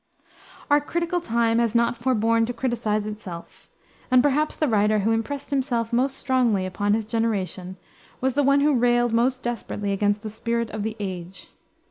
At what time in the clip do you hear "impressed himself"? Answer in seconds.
5.11-5.93